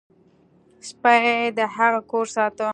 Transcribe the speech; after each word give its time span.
سپي 0.89 1.27
د 1.57 1.59
هغه 1.75 2.01
کور 2.11 2.25
ساته. 2.35 2.69